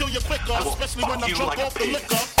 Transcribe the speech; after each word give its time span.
kill 0.00 0.08
you 0.08 0.20
quicker, 0.20 0.56
especially 0.66 1.04
when 1.04 1.22
I'm 1.22 1.30
drunk 1.30 1.56
like 1.56 1.66
off 1.66 1.74
the 1.74 1.84
liquor. 1.84 2.40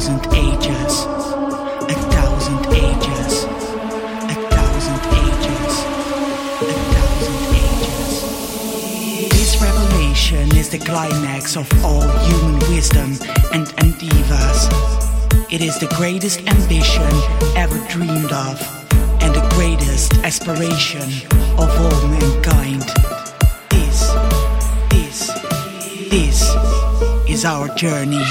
thousand 0.00 0.32
ages. 0.34 1.04
A 1.04 1.94
thousand 2.08 2.66
ages. 2.72 3.44
A 3.44 4.36
thousand 4.48 5.00
ages. 5.12 5.72
A 6.62 6.72
thousand 6.94 7.40
ages. 7.60 8.12
This 9.30 9.60
revelation 9.60 10.56
is 10.56 10.70
the 10.70 10.78
climax 10.78 11.54
of 11.54 11.68
all 11.84 12.08
human 12.20 12.58
wisdom 12.70 13.12
and 13.52 13.70
endeavors. 13.84 14.68
It 15.50 15.60
is 15.60 15.78
the 15.78 15.92
greatest 15.98 16.48
ambition 16.48 17.12
ever 17.54 17.78
dreamed 17.90 18.32
of 18.32 18.58
and 19.20 19.34
the 19.34 19.46
greatest 19.54 20.14
aspiration 20.24 21.10
of 21.58 21.68
all 21.78 22.08
mankind. 22.08 22.88
This 26.08 26.40
is 27.28 27.44
our 27.44 27.68
journey. 27.74 28.24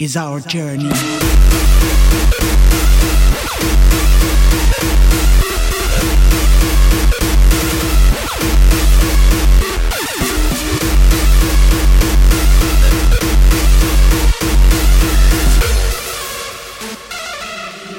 is 0.00 0.16
our 0.16 0.40
journey. 0.40 0.88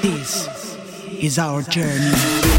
This 0.02 0.76
is 1.20 1.38
our 1.38 1.62
journey. 1.62 2.52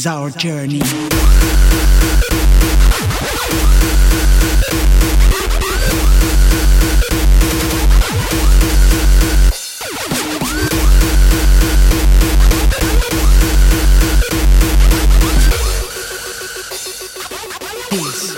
is 0.00 0.06
our 0.06 0.30
journey. 0.30 0.78
This 17.90 18.34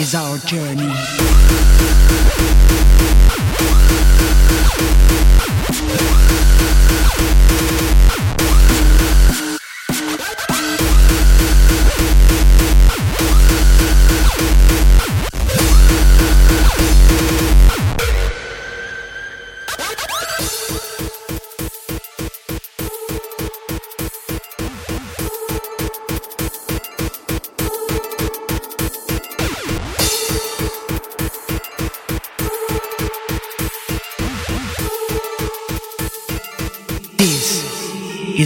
is 0.00 0.14
our 0.14 0.38
journey. 0.38 1.28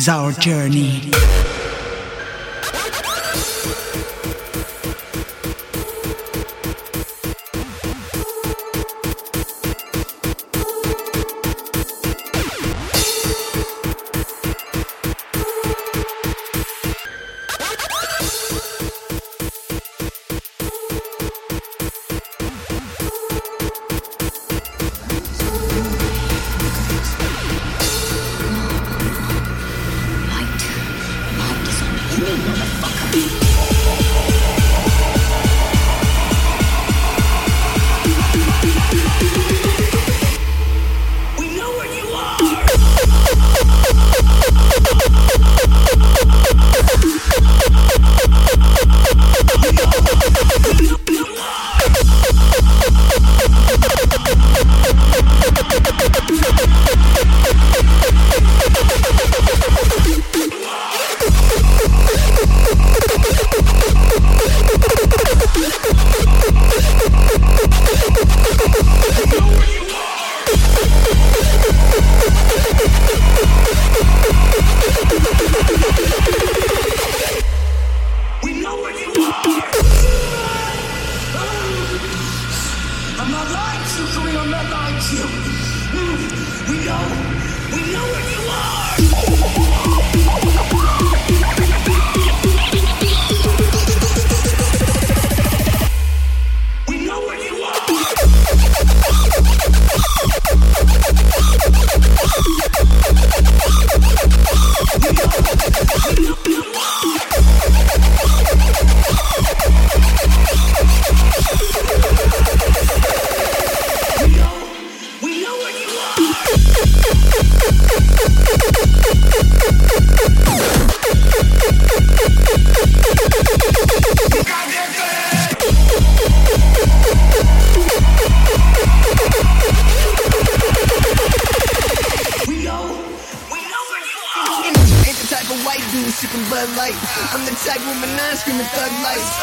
is 0.03 0.09
our 0.09 0.33
journey. 0.33 1.32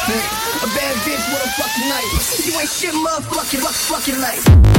A 0.10 0.68
bad 0.74 0.96
bitch 1.06 1.24
with 1.32 1.46
a 1.46 1.50
fucking 1.62 1.88
knife. 1.88 2.46
You 2.46 2.60
ain't 2.60 2.70
shit, 2.70 2.96
motherfucking, 2.96 3.60
fuck, 3.60 4.02
fucking 4.02 4.20
life. 4.20 4.79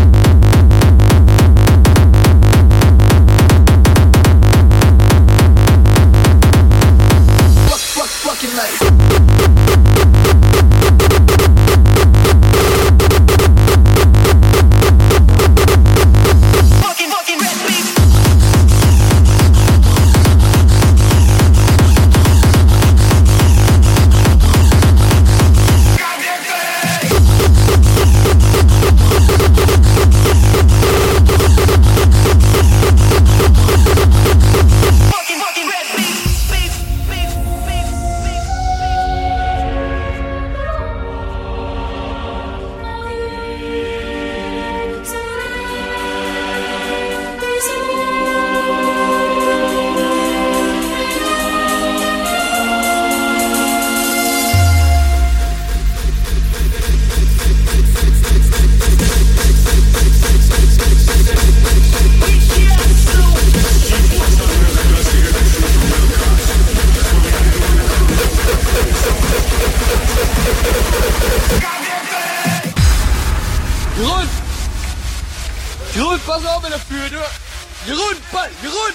Jeroen! 78.62 78.94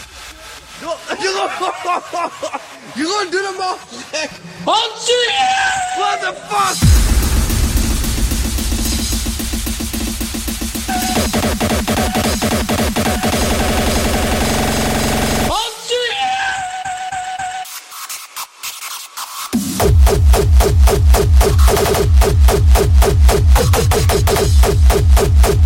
Jeroen! 1.21 1.49
Jeroen, 2.95 3.31
doe 3.31 3.41
normaal! 3.41 3.77
Hansie! 4.65 5.29
What 5.97 6.21
the 6.21 6.33
fuck? 6.33 6.95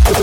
Thank 0.02 0.19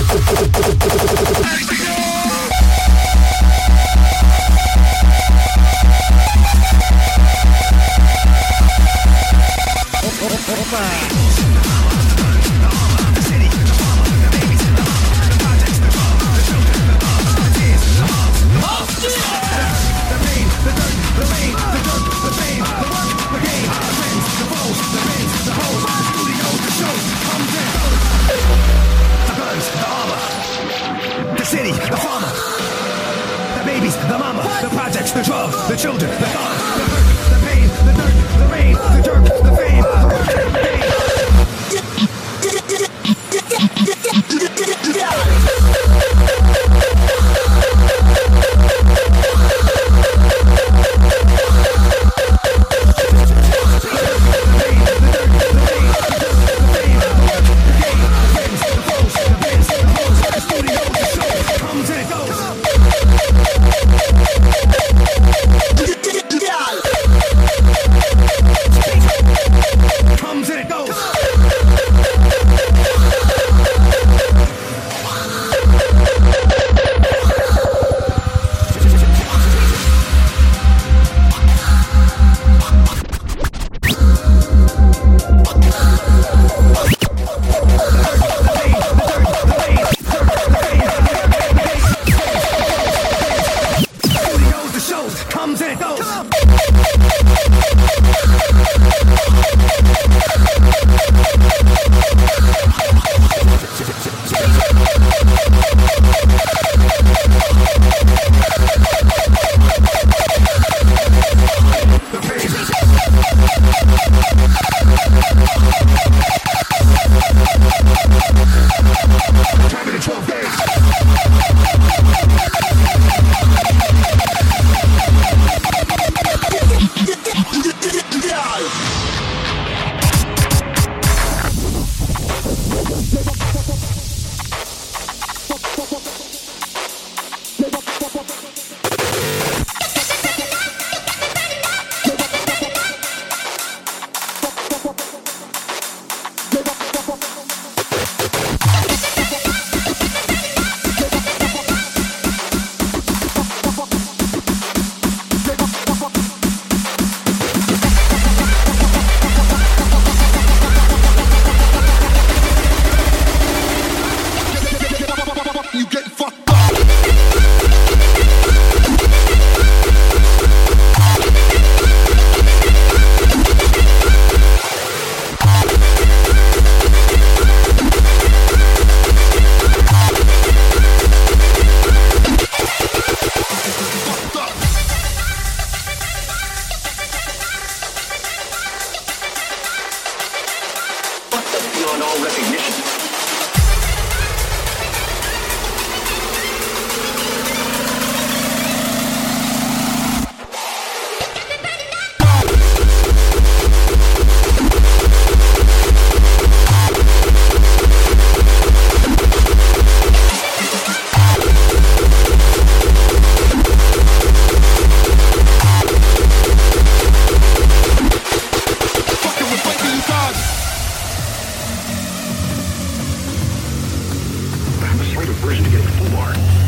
Bridge 225.48 225.64
to 225.64 226.12
bar 226.12 226.67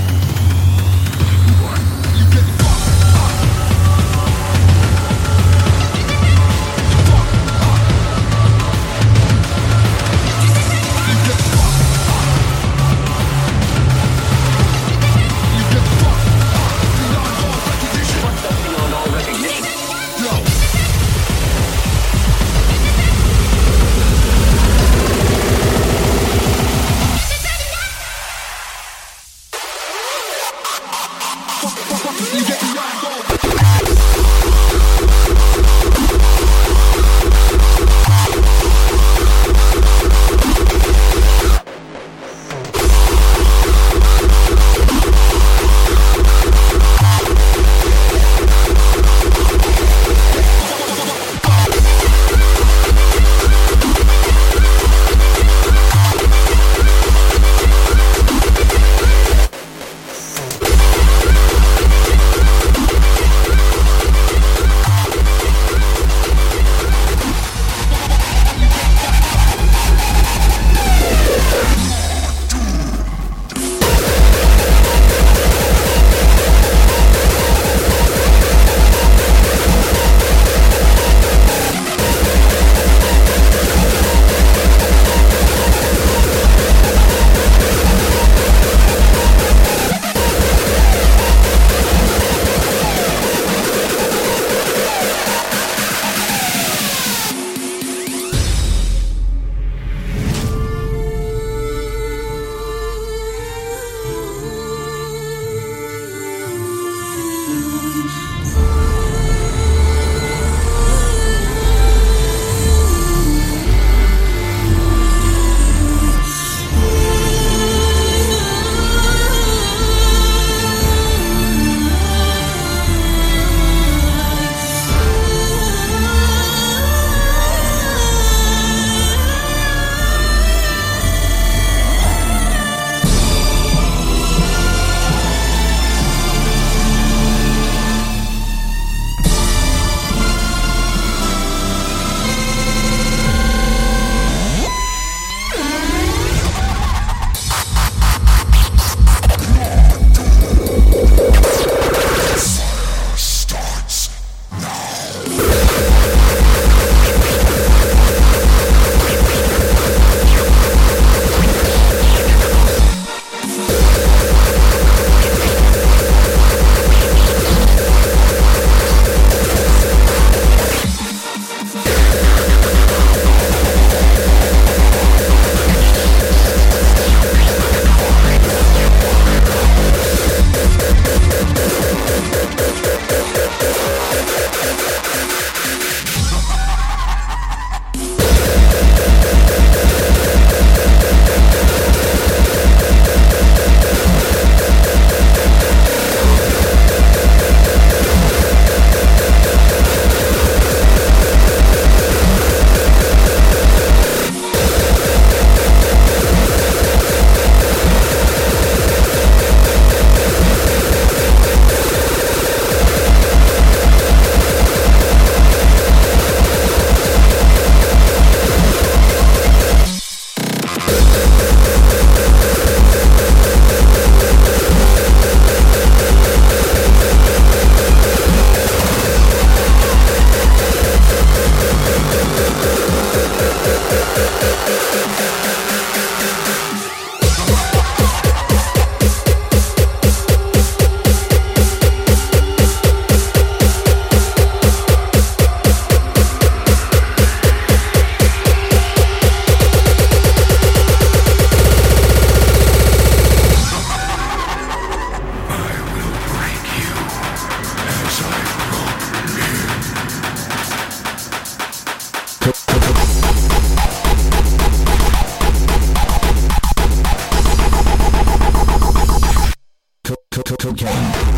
cocaine. 270.70 271.29